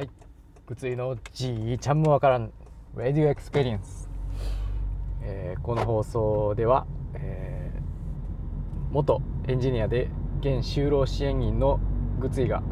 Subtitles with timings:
[0.00, 0.10] はい。
[0.66, 2.50] ぐついのじいちゃんもわからん。
[2.96, 4.08] Radio Experience、
[5.20, 10.08] えーこの放送では、えー元エンジニアで
[10.40, 11.80] 現就労支援員の
[12.18, 12.62] ぐついが、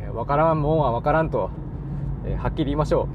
[0.00, 1.50] えーわからんもんはわからんと、
[2.24, 3.08] えーはっきり言いましょ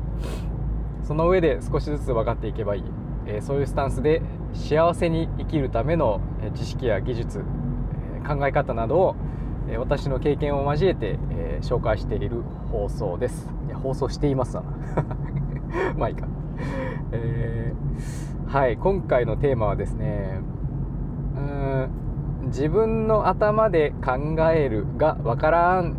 [1.02, 1.06] う。
[1.06, 2.84] その上で少しずつ分かっていけばいい、
[3.26, 4.22] えーそういうスタンスで
[4.54, 6.20] 幸せに生きるための
[6.56, 7.42] 知識や技術、
[8.22, 9.16] え考え方などを、
[9.70, 13.55] え私の経験を交えて、え紹介している放送です。
[13.86, 14.64] 放送していますわ。
[14.64, 15.06] な
[15.96, 16.28] まあいいか、
[17.12, 20.40] えーはい今回のテーマはですね
[21.36, 21.90] うん
[22.46, 25.96] 自分の頭で考えるがわからん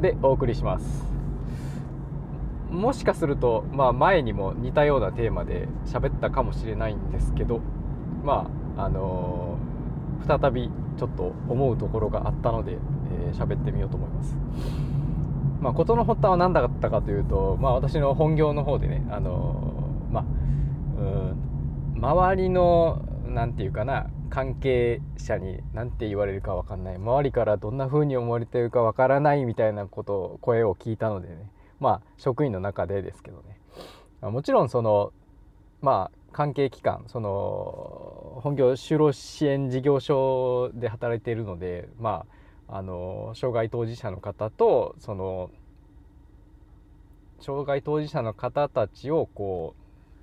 [0.00, 1.04] でお送りします。
[2.70, 7.60] もしかすると、まあ、前にも似たようなテーマで喋ったかもしれないんですけど
[8.24, 12.78] まああのー再びちょっと思うところがあったので
[13.26, 14.36] えー喋ってみようと思います。
[15.64, 20.24] まあ、事の発端は何だったかというと、まあ、私の本業の方でね、あのーまあ、
[21.00, 21.54] うん
[21.96, 33.58] 周りのなんていうかな関係者に何て言われるか分かんない周りからどんな風に思われてるか分からないみたいなことを声を聞いたのでねまあ職員の中でですけどね。
[34.20, 35.14] あもちろんその
[35.80, 45.50] まあ関係機関その本業就労支援事業所で働いているのでまああの障害当事者の方とその
[47.40, 49.74] 障害当事者の方たちをこ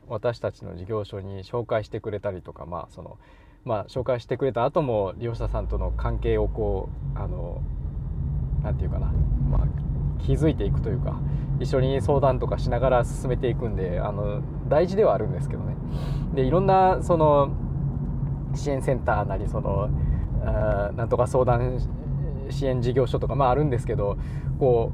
[0.07, 3.17] う私たちの事業所に紹介してくれたりとかまあその
[3.63, 7.61] まあ紹介してくれた後も利用者さんとの関係をこうあの
[8.63, 9.07] なんていうかな、
[9.49, 9.67] まあ、
[10.23, 11.19] 気づいていくというか
[11.59, 15.75] 一緒に相談とかしながら進めていくんであの大事ではあるんですけどね。
[16.33, 17.51] でいろんなその
[18.55, 19.89] 支援センターなりその
[20.43, 21.79] あなんとか相談
[22.51, 24.17] 支援事業所とかまああるんですけど
[24.59, 24.91] こ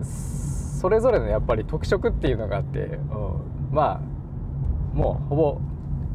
[0.00, 3.00] うそれぞれのやっぱり特色っていうのがあって、うん、
[3.70, 5.60] まあもうほぼ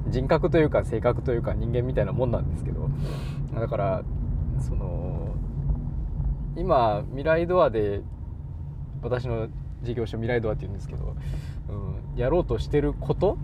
[0.07, 2.89] 人格というか性格というか人間みたいなもんなんですけど
[3.53, 4.03] だから
[4.59, 5.35] その
[6.55, 8.01] 今未来ドアで
[9.01, 9.49] 私の
[9.83, 11.15] 事業所未来ドアって言うんですけど、
[11.69, 13.37] うん、やろうとしてること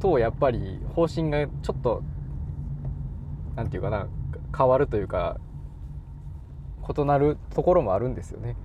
[0.00, 2.02] とやっぱり方針がちょっと
[3.54, 4.06] なんていうかな
[4.56, 5.38] 変わるというか
[6.88, 8.56] 異なるところもあるんですよね。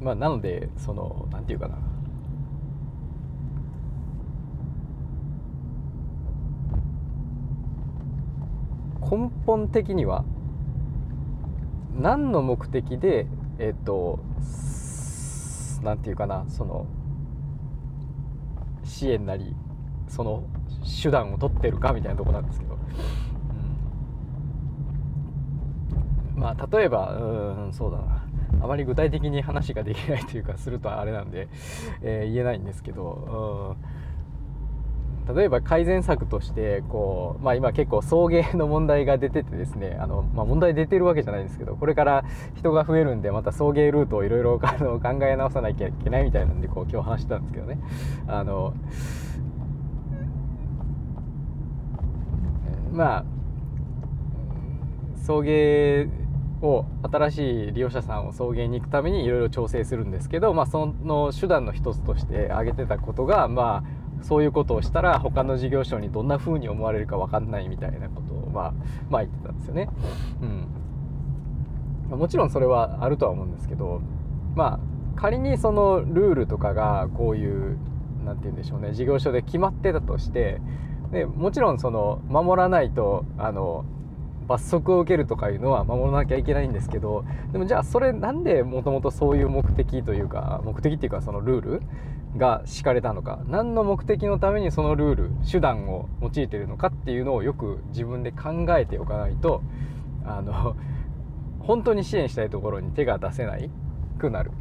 [0.00, 1.78] まあなのでそのなんていうかな
[9.00, 10.24] 根本的には
[11.98, 13.26] 何の目的で
[13.58, 14.18] えっ、と
[15.82, 16.86] なんていうかなその
[18.84, 19.54] 支援なり
[20.08, 20.44] その
[21.02, 22.78] 手段を取ってるかみたいなとこなんですけど、
[26.34, 26.40] うん。
[26.40, 28.22] まあ例えばうんそうだな。
[28.62, 31.48] あまり具体的に話ができないというかするとあれなんで、
[32.02, 33.76] えー言えないんですけど、
[35.34, 42.24] 例えば改善策としてこう、まあ、今結構送迎の問題が出ててですねあの、まあ、問題出てるわけじゃないんですけどこれから
[42.54, 44.68] 人が増えるんでまた送迎ルートをいろいろ考
[45.22, 47.78] え直さなきゃいけないみたいなんでこう今日話してたんですけどね。
[48.28, 48.74] あの
[52.96, 53.24] まあ
[55.24, 56.08] 送迎
[56.62, 63.84] を新しい利用者さんを送迎に行くためにいろいろ調整するんですけど、まあ、その手段の一つとして挙げてたことが、ま
[64.20, 68.74] あ、そういうことをしたら他の事業所にどんな風に思われるか分かんないみたいなことを、まあ、
[69.10, 69.88] まあ言ってたんですよね。
[70.42, 70.66] うん
[72.10, 74.00] もちろんそれはあるとは思うんですけど
[74.54, 77.76] まあ仮にそのルールとかがこういう
[78.24, 80.60] 何て言うんでしょうね事業所で決まってたとして
[81.12, 83.84] でもちろんその守らないとあの
[84.46, 91.82] 罰則を受けるとかいうのは守らなきゃいけないんですけどでもじゃあそれなんでもともとそういう目的というか目的っていうかそのルール
[92.36, 99.62] が敷かれたのか何の目的のためにそのルール手段を用いてるのかっていうのをよく自分で考えておかないと
[100.24, 100.76] あの
[101.60, 103.70] 本当に支援したいところに手が出せない
[104.18, 104.52] くなる。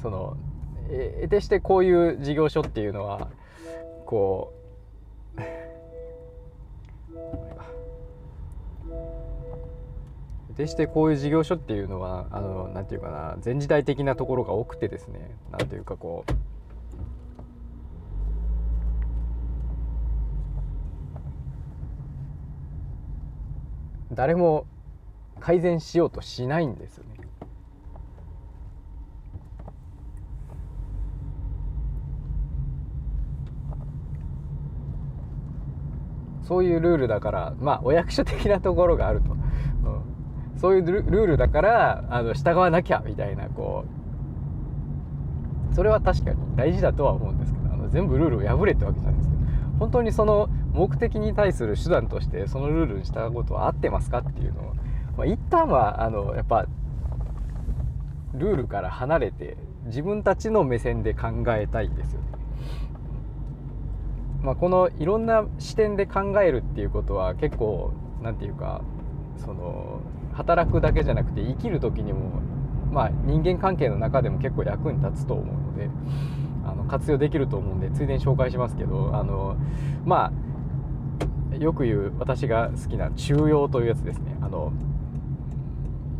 [0.00, 0.36] その
[0.90, 3.28] え得てしてこういう事業所っていうのは
[4.04, 4.52] こ
[5.36, 5.40] う
[10.56, 16.32] 決してこういう事業所っていうのはあのなんていうかな前時代的なところが多くてですねなんていうかこう
[24.14, 24.66] 誰も
[25.40, 27.23] 改善しようとしないんですよね。
[36.44, 39.38] そういうルールだからまあお役所的なところがあると、うん、
[40.60, 44.04] そういうルールだからあの従わなきゃみたいなこう。
[45.74, 49.44] それは確かに大事だとは思うんですけどあの全部ルールを破れってわけじゃないですけど。
[49.78, 54.74] 本当にその目的に対する手段としてそのルールに従うことは合ってますかっていうのを、
[55.16, 56.66] まあ、一旦はあのやっぱ
[58.34, 59.56] ルールから離れて
[59.86, 62.26] 自分たちの目線で考えたいんですよね。
[64.44, 67.92] まあ、このいろんな視点で考えるっていうことは結構
[68.22, 68.82] 何て言うか
[69.38, 70.02] その
[70.34, 72.42] 働くだけじゃなくて生きる時にも
[72.92, 75.88] まあ人間関係の中でも結構役に立つと思うので
[76.66, 79.56] あの活用できると思うんでついでに紹介しますけどあの
[80.04, 80.30] ま
[81.52, 84.36] あよく言う私が好きな中庸というやつですね。
[84.42, 84.72] あの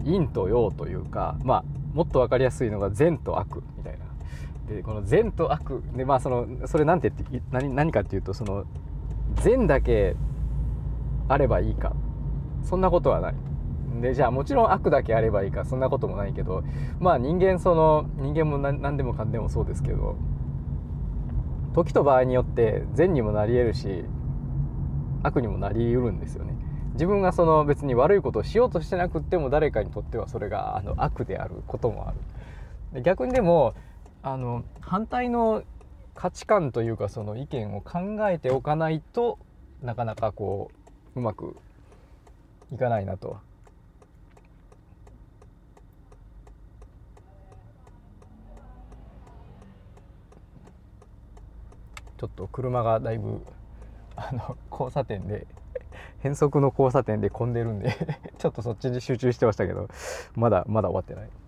[0.04, 4.03] 陰と陽というかまあもっと分かりやすいのが善と悪みたいな。
[4.68, 7.12] でこの善と悪でまあそのそれなんて
[7.50, 8.64] 何何かっていうとその
[9.42, 10.16] 善だけ
[11.28, 11.94] あればいいか。
[12.64, 13.34] そんなことはない。
[14.00, 16.64] でじゃあもちろん悪だけあればいいかそんなこともないけど
[16.98, 20.16] まあ人間その人間も何でもかんでもそうですけど
[21.74, 24.04] 時と場合によって善にもなり得るし
[25.22, 26.54] 悪にもなりうるんですよね。
[26.94, 32.14] 自分がその別に悪いことをしようとしてなくっても誰かにとってはそれがあの悪であることもあ
[32.92, 33.02] る。
[33.02, 33.74] 逆にでも
[34.26, 35.64] あの反対の
[36.14, 39.38] 価値観というかその意見を考えておかないと
[39.82, 40.70] なかなかこ
[41.14, 41.54] ううまく
[42.72, 43.36] いかないなと
[52.16, 53.42] ちょっと車がだいぶ
[54.16, 55.46] あの交差点で
[56.20, 57.94] 変則の交差点で混んでるんで
[58.38, 59.88] ちょっとそっちに集中してましたけど
[60.34, 61.43] まだまだ終わってない。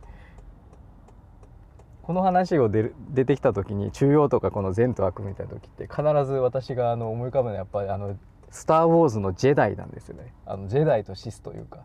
[2.07, 8.17] この話を出出てきた時に中央とかこの善と悪みたいな時って必ず私があの思い浮かぶのはやっぱりあの
[8.49, 10.33] 「スター・ウォーズ」のジェダイなんですよね。
[10.47, 11.81] あのジェダイとシスというか。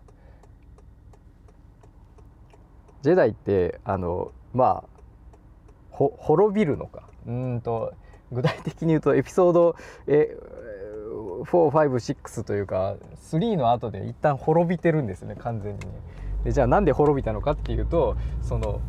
[3.02, 4.90] ジェダイってあのまあ
[5.90, 7.10] ほ滅びるのか。
[7.26, 7.94] うんと
[8.32, 9.76] 具体的に言うとエピソード
[10.06, 10.38] え
[11.46, 15.88] 456というか3の後で一旦滅びてるんですよね完全にね。
[16.44, 18.82] でじゃあなんで滅びたのかっていうとその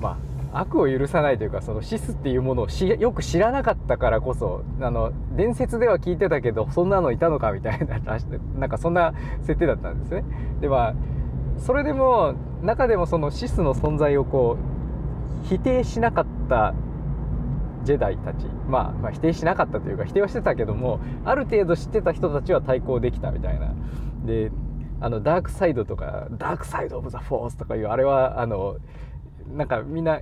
[0.00, 7.98] まあ悪を許さないというかそのシスっていうものをよく知らなかったからこそあの伝説では聞いてたけどそんなのいたのかみたいな
[8.58, 9.12] なんかそんな
[9.42, 10.24] 設定だったんですね。
[10.60, 10.94] では
[11.58, 14.56] それでも中でもそのシスの存在をこ
[15.44, 16.74] う否定しなかった
[17.84, 23.72] ジェダイたち、まあ、まあ否定しなかったというか否定はしてたけどもある程度知ってた人たちは対抗できたみたいな。
[24.24, 24.50] で
[24.98, 28.76] あのダークサイドとかダークサイド・オブ・ザ・フォースとかいうあれはあの
[29.54, 30.20] なんかみんな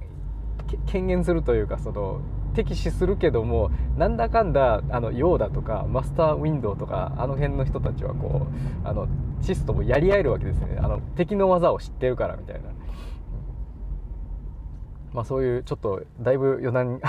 [0.87, 2.21] 権限するというかその
[2.55, 8.47] 敵視するけどもなんだかんだあのヨーダとかマスターウィンドウとかあの辺の人たちはこ
[8.85, 9.09] うあの
[9.43, 10.79] シスともやり合えるわけですね。
[10.79, 12.71] あの敵の技を知ってるからみたいな。
[15.13, 17.01] まあ、そういうちょっとだいぶ余談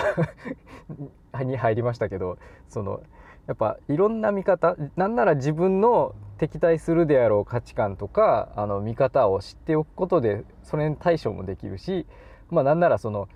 [1.43, 2.37] に入りましたけど
[2.69, 3.01] その
[3.47, 12.05] やっぱいろんな見方なんなら自分の敵対するであろう価値観とかあの見方を知っておくことでそれに対処もできるし、
[12.49, 13.29] まあ、なんならその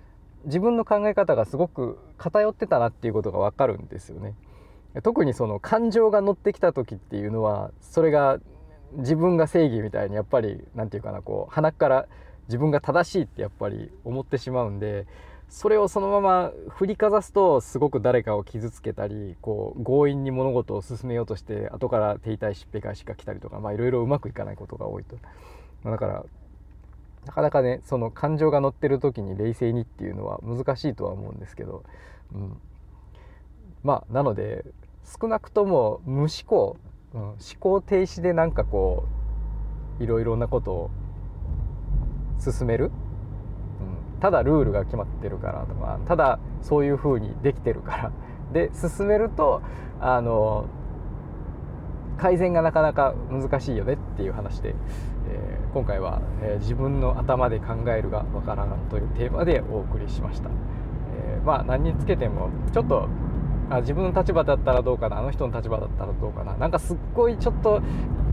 [0.44, 4.34] 自分の考え方がすごく偏ってたなっていうことが分かるんですよね。
[5.02, 8.38] 特にその感情が乗ってきた時っていうのはそれが
[8.94, 12.06] 自分が正義みたいにやっぱり何て言うかなこう鼻から
[12.48, 15.06] 自分が正しいってやっぱり思ってしまうんで
[15.50, 25.16] それをそのまま振りかざすとすごく誰かを傷つけたりこう強引に物事を進めようとして後から手痛いしっぺ返しが来たりとかいろいろうまくいかないことが多いと。
[25.82, 26.24] まあだから
[27.26, 31.82] なかなかねその感情が乗ってる時に冷静にっていうのは難しいとは思うんですけど、
[32.32, 32.56] うん、
[33.82, 34.64] まあなので
[35.20, 36.76] 少なくとも無思考、
[37.12, 39.04] うん、思考停止でなんかこ
[39.98, 40.90] ういろいろなことを
[42.38, 42.90] 進める、
[44.20, 48.12] ただルールが決まってるからとかただそういう風にできてるから。
[48.52, 49.62] で進めると
[50.00, 50.66] あの
[52.18, 54.74] 改善がなかなか難しいよねっていう話で、
[55.28, 63.08] えー、今回は、えー、自分の頭で考えるがわからんというテーマでお送りしました、えー、まあ何につけてもちょっと
[63.70, 67.80] あ自分の立場だったらどうかなあの人の立場だったらどうかななんかすっごいちょっと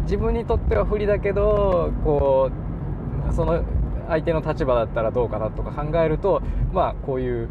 [0.01, 2.51] 自分にとっては不利だけどこ
[3.29, 3.63] うその
[4.07, 6.41] 相手の立場だったらどうかなとか考えると
[6.73, 7.49] まあこういう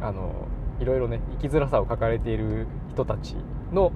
[0.00, 0.48] あの
[0.80, 3.36] いろいろね生きづらさを抱えている人たち
[3.72, 3.92] の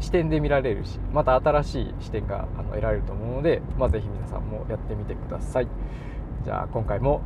[0.00, 5.68] 視点で見られるしまた新しい視点があの得られると思うので、まあ、ぜひ皆さんもやってみてください。
[6.44, 7.22] じゃあ今回も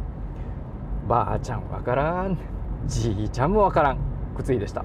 [1.09, 2.39] ばあちゃんわからん
[2.87, 3.99] じいちゃんもわからん
[4.37, 4.85] くついでした。